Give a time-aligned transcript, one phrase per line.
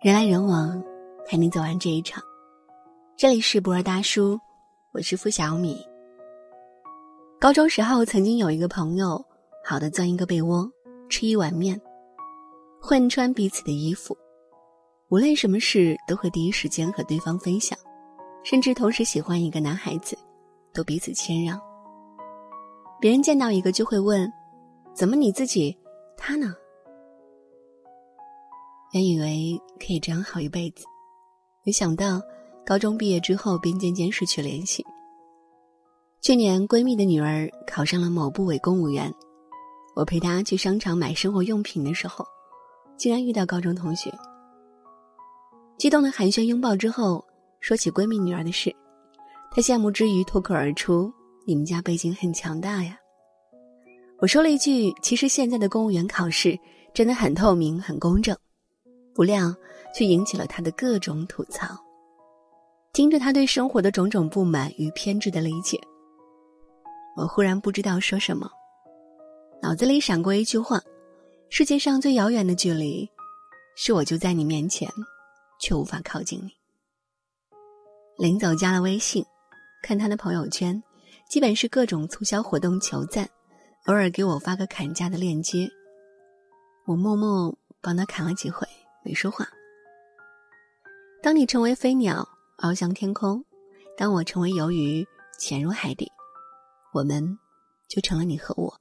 [0.00, 0.82] 人来人往，
[1.26, 2.22] 陪你走完这一场。
[3.16, 4.38] 这里是博尔大叔，
[4.92, 5.84] 我是付小米。
[7.40, 9.22] 高中时候，曾经有一个朋友，
[9.64, 10.70] 好的钻一个被窝，
[11.10, 11.78] 吃一碗面，
[12.80, 14.16] 换穿彼此的衣服，
[15.10, 17.78] 无论什么事都会第一时间和对方分享，
[18.44, 20.16] 甚至同时喜欢一个男孩子，
[20.72, 21.60] 都彼此谦让。
[23.00, 24.32] 别人见到一个就会问
[24.98, 25.78] ：“怎么你自己，
[26.16, 26.52] 他呢？”
[28.92, 30.84] 原以为可以这样好一辈子，
[31.64, 32.20] 没想到
[32.66, 34.84] 高中毕业之后便渐渐失去联系。
[36.20, 39.14] 去年闺蜜的女儿考上了某部委公务员，
[39.94, 42.26] 我陪她去商场买生活用品的时候，
[42.96, 44.12] 竟然遇到高中同学。
[45.76, 47.24] 激动的寒暄拥抱之后，
[47.60, 48.74] 说起闺蜜女儿的事，
[49.52, 51.12] 她羡慕之余脱口而出。
[51.46, 52.98] 你们家背景很强大呀！
[54.20, 56.58] 我说了一句：“其实现在的公务员考试
[56.92, 58.36] 真的很透明、很公正。”
[59.14, 59.54] 不料
[59.94, 61.76] 却引起了他的各种吐槽。
[62.92, 65.80] 听着他对生活的种种不满与偏执的理解，
[67.16, 68.50] 我忽然不知道说什么，
[69.62, 70.80] 脑子里闪过一句话
[71.48, 73.08] ：“世界上最遥远的距离，
[73.76, 74.88] 是我就在你面前，
[75.60, 76.50] 却无法靠近你。”
[78.18, 79.24] 临走加了微信，
[79.80, 80.82] 看他的朋友圈。
[81.28, 83.28] 基本是各种促销活动求赞，
[83.88, 85.66] 偶尔给我发个砍价的链接，
[86.84, 88.68] 我默默帮他砍了几回，
[89.02, 89.48] 没说话。
[91.22, 93.42] 当你成为飞鸟翱翔天空，
[93.96, 95.06] 当我成为游鱼
[95.38, 96.06] 潜入海底，
[96.92, 97.38] 我们
[97.88, 98.78] 就成了你和我，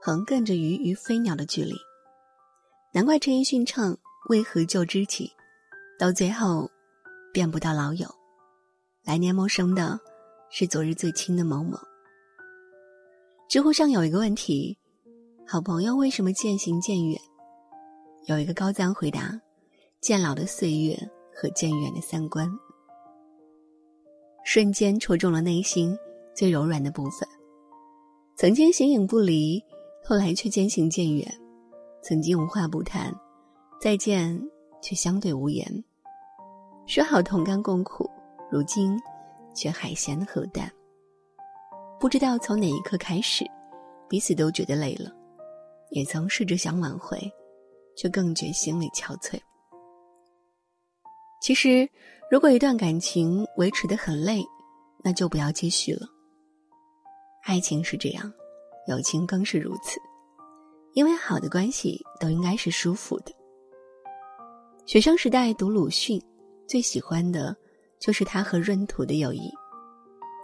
[0.00, 1.74] 横亘着鱼与飞鸟的距离。
[2.94, 3.94] 难怪陈奕迅唱
[4.30, 5.30] “为何旧知己，
[5.98, 6.70] 到最后
[7.30, 8.08] 变不到老友，
[9.04, 10.00] 来年陌生的。”
[10.50, 11.78] 是昨日最亲的某某。
[13.48, 14.76] 知乎上有一个问题：
[15.46, 17.18] 好朋友为什么渐行渐远？
[18.26, 19.40] 有一个高赞回答：
[20.02, 20.94] 渐老的岁月
[21.34, 22.46] 和渐远的三观，
[24.44, 25.96] 瞬间戳中了内心
[26.34, 27.26] 最柔软的部分。
[28.36, 29.58] 曾经形影不离，
[30.04, 31.26] 后来却渐行渐远；
[32.02, 33.10] 曾经无话不谈，
[33.80, 34.38] 再见
[34.82, 35.66] 却相对无言。
[36.86, 38.10] 说好同甘共苦，
[38.52, 38.94] 如今。
[39.54, 40.70] 却海鲜和淡。
[42.00, 43.44] 不知道从哪一刻开始，
[44.08, 45.10] 彼此都觉得累了，
[45.90, 47.18] 也曾试着想挽回，
[47.96, 49.38] 却更觉心里憔悴。
[51.40, 51.88] 其实，
[52.30, 54.44] 如果一段感情维持的很累，
[55.02, 56.06] 那就不要继续了。
[57.44, 58.32] 爱情是这样，
[58.86, 60.00] 友情更是如此，
[60.94, 63.32] 因为好的关系都应该是舒服的。
[64.86, 66.22] 学生时代读鲁迅，
[66.66, 67.56] 最喜欢的。
[68.00, 69.52] 就是他和闰土的友谊，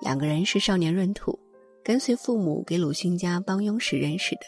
[0.00, 1.38] 两个人是少年闰土
[1.82, 4.42] 跟随父母给鲁迅家帮佣时认识的。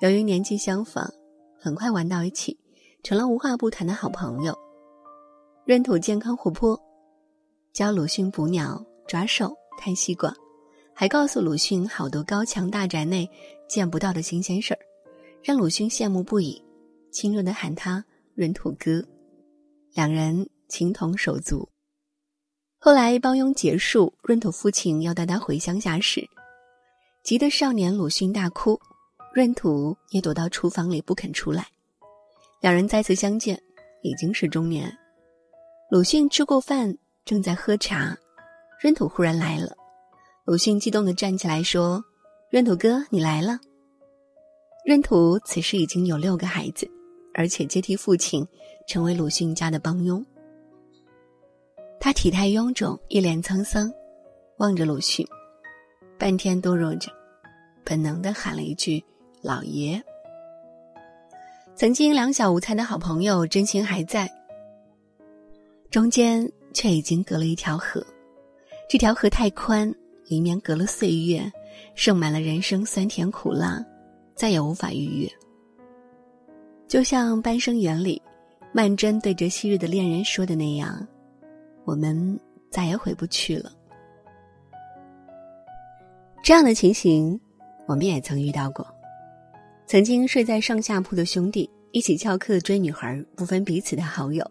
[0.00, 1.10] 由于年纪相仿，
[1.58, 2.58] 很快玩到一起，
[3.02, 4.56] 成了无话不谈的好朋友。
[5.66, 6.80] 闰土健康活泼，
[7.72, 10.32] 教鲁迅捕鸟、抓兽、看西瓜，
[10.94, 13.28] 还告诉鲁迅好多高墙大宅内
[13.68, 14.80] 见不到的新鲜事儿，
[15.42, 16.64] 让鲁迅羡慕不已，
[17.10, 18.02] 亲热的喊他
[18.36, 19.04] “闰土哥”。
[19.92, 21.68] 两人情同手足。
[22.80, 26.24] 后来帮佣结束，闰土父亲要带他回乡下时，
[27.24, 28.78] 急得少年鲁迅大哭，
[29.34, 31.66] 闰土也躲到厨房里不肯出来。
[32.60, 33.60] 两人再次相见，
[34.02, 34.96] 已经是中年。
[35.90, 38.16] 鲁迅吃过饭，正在喝茶，
[38.80, 39.76] 闰土忽然来了。
[40.44, 42.02] 鲁迅激动地站起来说
[42.52, 43.58] ：“闰土哥，你来了。”
[44.86, 46.88] 闰土此时已经有六个孩子，
[47.34, 48.46] 而且接替父亲，
[48.86, 50.24] 成为鲁迅家的帮佣。
[52.00, 53.92] 他体态臃肿，一脸沧桑，
[54.58, 55.26] 望着鲁迅，
[56.16, 57.10] 半天多弱着，
[57.84, 59.04] 本能的喊了一句
[59.42, 60.00] “老爷”。
[61.74, 64.30] 曾经两小无猜的好朋友，真情还在，
[65.90, 68.04] 中间却已经隔了一条河。
[68.88, 69.92] 这条河太宽，
[70.26, 71.50] 里面隔了岁月，
[71.94, 73.84] 盛满了人生酸甜苦辣，
[74.34, 75.28] 再也无法逾越。
[76.86, 78.22] 就像《半生缘》里，
[78.72, 81.06] 曼桢对着昔日的恋人说的那样。
[81.88, 82.38] 我们
[82.70, 83.72] 再也回不去了。
[86.42, 87.40] 这样的情形，
[87.86, 88.86] 我们也曾遇到过。
[89.86, 94.46] 曾经睡在上下铺的兄弟，一起翘课追女孩，不分彼此的好友。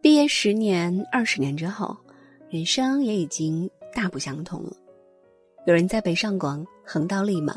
[0.00, 1.94] 毕业十年、二十年之后，
[2.48, 4.74] 人生也已经大不相同了。
[5.66, 7.54] 有人在北上广横刀立马，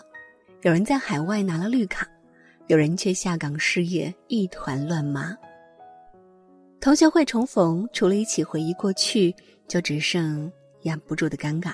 [0.64, 2.06] 有人在海外拿了绿卡，
[2.68, 5.34] 有人却下岗失业，一团乱麻。
[6.80, 9.36] 同学会重逢，除了一起回忆过去，
[9.68, 10.52] 就只剩
[10.82, 11.74] 掩不住的尴尬。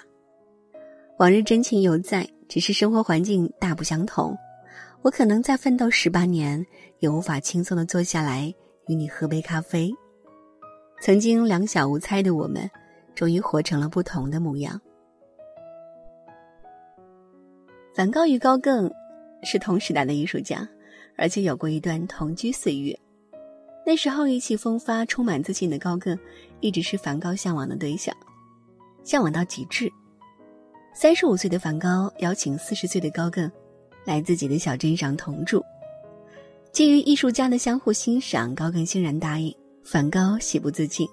[1.17, 4.35] 往日真情犹在，只是生活环境大不相同。
[5.01, 6.65] 我可能再奋斗十八年，
[6.99, 8.53] 也无法轻松的坐下来
[8.87, 9.91] 与你喝杯咖啡。
[11.01, 12.69] 曾经两小无猜的我们，
[13.13, 14.79] 终于活成了不同的模样。
[17.93, 18.89] 梵高与高更
[19.43, 20.67] 是同时代的艺术家，
[21.17, 22.97] 而且有过一段同居岁月。
[23.85, 26.17] 那时候意气风发、充满自信的高更，
[26.59, 28.15] 一直是梵高向往的对象，
[29.03, 29.91] 向往到极致。
[30.93, 33.51] 三十五岁的梵高邀请四十岁的高更。
[34.03, 35.63] 来自己的小镇上同住，
[36.71, 39.55] 基于艺术家的相互欣赏，高更欣然答应。
[39.83, 41.07] 梵高喜不自禁，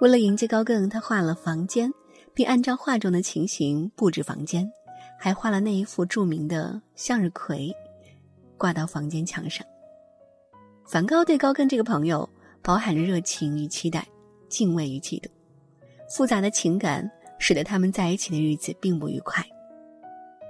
[0.00, 1.88] 为了迎接高更，他画了房间，
[2.34, 4.68] 并按照画中的情形布置房间，
[5.16, 7.72] 还画了那一幅著名的向日葵，
[8.58, 9.64] 挂到房间墙上。
[10.86, 12.28] 梵高对高更这个朋友
[12.62, 14.06] 饱含着热情与期待，
[14.48, 15.26] 敬畏与嫉妒，
[16.08, 17.10] 复杂的情感
[17.40, 19.44] 使得他们在一起的日子并不愉快。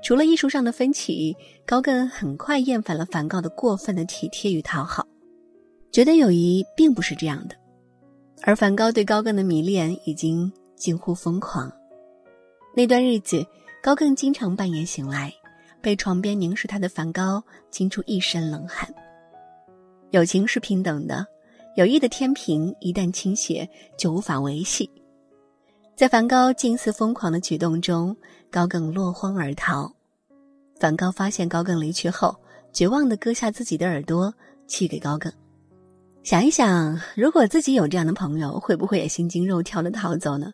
[0.02, 1.34] 除了艺术上的分歧，
[1.64, 5.06] 高更很快厌烦了梵高的过分的体贴与讨好，
[5.90, 7.56] 觉得友谊并不是这样的。
[8.42, 11.72] 而梵高对高更的迷恋已经近乎疯狂。
[12.74, 13.44] 那段日子，
[13.82, 15.32] 高更经常半夜醒来，
[15.80, 18.94] 被床边凝视他的梵高惊出一身冷汗。
[20.10, 21.26] 友情是平等的，
[21.76, 23.68] 友谊的天平一旦倾斜，
[23.98, 24.90] 就无法维系。
[25.96, 28.16] 在梵高近似疯狂的举动中，
[28.50, 29.92] 高更落荒而逃。
[30.78, 32.36] 梵高发现高更离去后，
[32.72, 34.32] 绝望的割下自己的耳朵，
[34.66, 35.32] 寄给高更。
[36.22, 40.52] 想一想，如果自己有这样的朋友，会不会也心惊肉跳的逃走呢？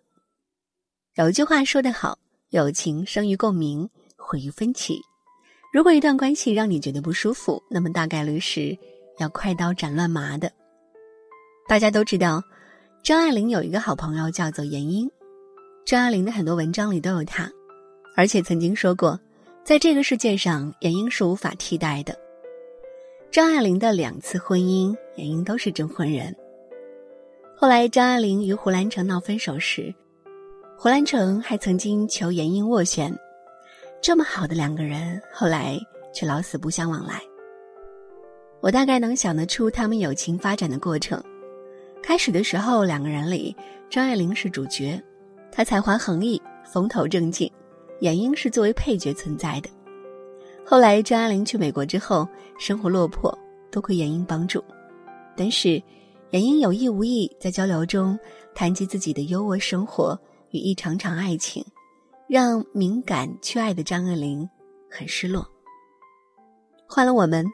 [1.16, 2.18] 有一句话说得好
[2.50, 5.00] ：“友情生于共鸣，毁于分歧。”
[5.72, 8.76] 如果一段关系让你觉得不舒服，那么大概率是
[9.18, 10.50] 要快刀斩乱麻的。
[11.68, 12.42] 大家都知道，
[13.02, 15.10] 张爱玲有一个好朋友叫做闫英，
[15.84, 17.50] 张爱玲的很多文章里都有她，
[18.16, 19.18] 而且曾经说过。
[19.64, 22.18] 在这个世界上，闫英是无法替代的。
[23.30, 26.34] 张爱玲的两次婚姻，闫英都是证婚人。
[27.56, 29.94] 后来，张爱玲与胡兰成闹分手时，
[30.76, 33.16] 胡兰成还曾经求闫英斡旋。
[34.02, 35.78] 这么好的两个人，后来
[36.12, 37.22] 却老死不相往来。
[38.62, 41.20] 我大概能想得出他们友情发展的过程。
[42.00, 43.54] 开始的时候，两个人里，
[43.90, 45.02] 张爱玲是主角，
[45.50, 47.50] 她才华横溢，风头正劲。
[48.00, 49.68] 闫英是作为配角存在的。
[50.64, 52.26] 后来张爱玲去美国之后，
[52.56, 53.36] 生活落魄，
[53.68, 54.62] 多亏闫英帮助。
[55.36, 55.82] 但是，
[56.30, 58.16] 闫英有意无意在交流中
[58.54, 60.16] 谈及自己的优渥生活
[60.50, 61.64] 与一场场爱情，
[62.28, 64.48] 让敏感缺爱的张爱玲
[64.88, 65.44] 很失落。
[66.88, 67.44] 换了我们，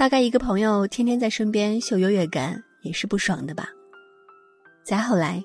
[0.00, 3.68] 大概一个朋友天天在身边秀优越感也是不爽的吧。
[4.82, 5.44] 再后来，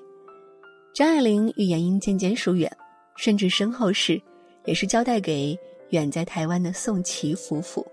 [0.94, 2.74] 张爱玲与闫英渐渐疏远，
[3.18, 4.18] 甚至身后事。
[4.64, 5.54] 也是交代给
[5.90, 7.86] 远在台湾的宋琦夫妇，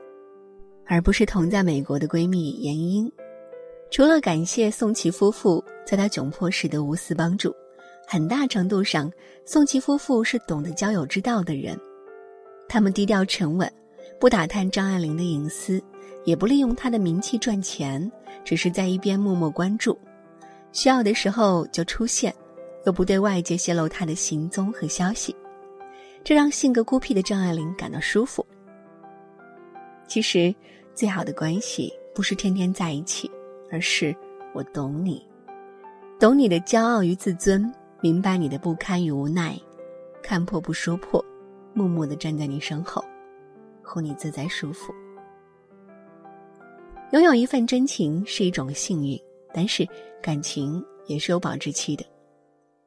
[0.86, 3.12] 而不是同在美国的闺蜜闫英。
[3.92, 7.54] 除了感谢宋琦夫妇在她窘迫时的无私帮助，
[8.08, 9.12] 很大程度上，
[9.44, 11.78] 宋琦夫妇是懂得交友之道的人。
[12.70, 13.70] 他们低调沉稳，
[14.24, 15.84] 不打探张爱玲的隐私，
[16.24, 18.10] 也不利用她的名气赚钱，
[18.46, 20.00] 只是在一边默默关注，
[20.72, 22.34] 需要的时候就出现，
[22.86, 25.36] 又不对外界泄露她的行踪和消息。
[26.24, 28.46] 这让性格孤僻的张爱玲感到舒服。
[30.08, 30.56] 其实，
[30.96, 33.30] 最好的关系不是天天在一起，
[33.70, 34.16] 而是
[34.54, 35.22] 我懂你，
[36.18, 39.60] 懂你的骄傲与自尊，明白你的不堪与无奈，
[40.22, 41.22] 看破不说破，
[41.74, 43.04] 默默的站在你身后，
[43.84, 44.94] 护你自在舒服。
[47.12, 49.20] 拥有一份真情是一种幸运，
[49.54, 49.88] 但是
[50.22, 52.06] 感情也是有保质期的，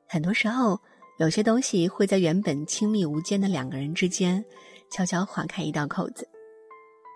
[0.09, 0.79] 很多时候。
[1.19, 4.45] 有些东西会在原本亲密无间的两个人之间，
[4.91, 6.29] 悄悄划开一道口子。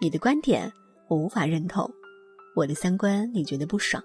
[0.00, 0.72] 你的观点
[1.06, 1.87] 我无法认同，
[2.56, 4.02] 我的三观你觉得不爽，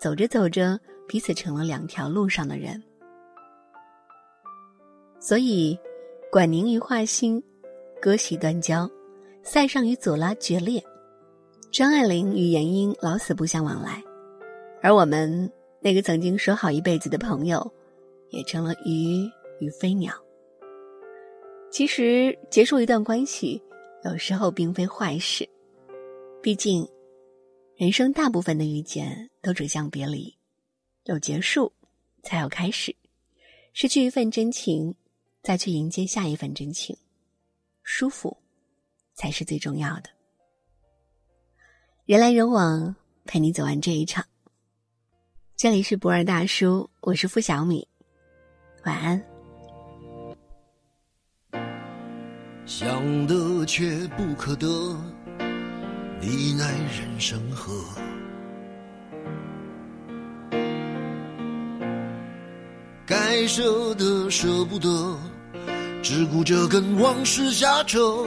[0.00, 0.76] 走着走着，
[1.06, 2.82] 彼此成了两条路上的人。
[5.20, 5.78] 所以，
[6.32, 7.40] 管宁与华歆
[8.02, 8.90] 割席断交，
[9.42, 10.82] 塞尚与左拉决裂，
[11.70, 14.02] 张爱玲与闫英老死不相往来，
[14.82, 17.72] 而我们那个曾经说好一辈子的朋友。
[18.30, 19.28] 也成了鱼
[19.58, 20.14] 与飞鸟。
[21.68, 23.60] 其实，结束一段关系，
[24.04, 25.48] 有时候并非坏事。
[26.40, 26.88] 毕竟，
[27.74, 30.32] 人生大部分的遇见都指向别离，
[31.06, 31.72] 有结束，
[32.22, 32.94] 才有开始。
[33.72, 34.94] 失去一份真情，
[35.42, 36.96] 再去迎接下一份真情，
[37.82, 38.36] 舒服，
[39.20, 40.04] 才是最重要的。
[42.06, 42.96] 人来人往，
[43.26, 44.24] 陪你走完这一场。
[45.58, 47.86] 这里是博尔大叔，我是付小米。
[48.86, 49.22] 晚安。
[52.64, 54.66] 想得却不可得，
[56.18, 57.74] 你奈人生何？
[63.04, 65.18] 该舍的舍不得，
[66.02, 68.26] 只顾着跟往事瞎扯。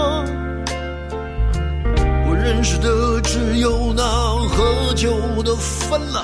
[2.61, 6.23] 认识的只有那喝酒的分了，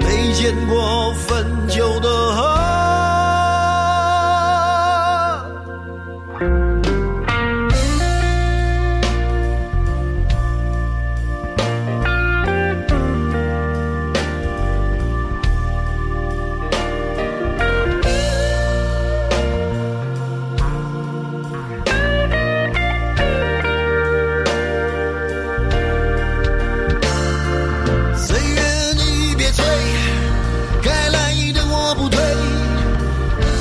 [0.00, 2.08] 没见过分酒的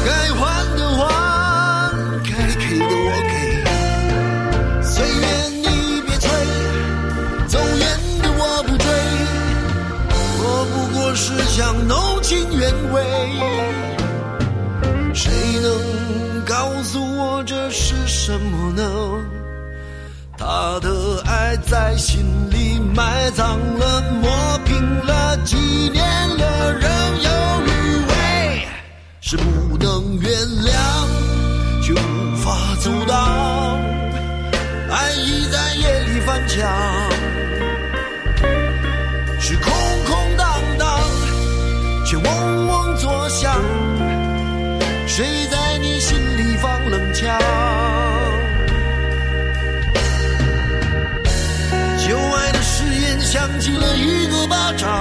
[0.06, 0.42] 该还
[0.76, 1.00] 的还，
[2.24, 3.32] 该给的我给。
[4.84, 5.24] 岁月
[5.62, 5.66] 你
[6.02, 6.24] 别催，
[7.48, 7.82] 走远
[8.22, 8.86] 的我不追。
[10.44, 10.44] 我
[10.74, 12.62] 不过是想弄清原
[12.94, 12.96] 委。
[15.14, 15.32] 谁
[15.62, 15.70] 能
[16.46, 18.82] 告诉我这是什么呢？
[20.38, 25.91] 他的爱在心里埋葬了，磨平了，几？
[29.32, 30.30] 是不能原
[30.62, 30.74] 谅，
[31.82, 33.80] 却无法阻挡。
[34.90, 36.70] 爱已在夜里翻墙，
[39.40, 39.72] 是空
[40.06, 41.00] 空荡荡，
[42.06, 43.56] 却嗡嗡作响。
[45.08, 47.40] 谁在你心里放冷枪？
[52.06, 55.01] 旧爱的誓言响起了一个巴掌，